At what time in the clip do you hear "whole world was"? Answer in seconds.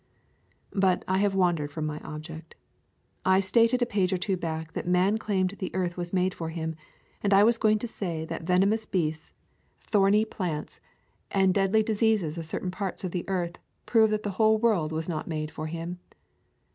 14.41-15.07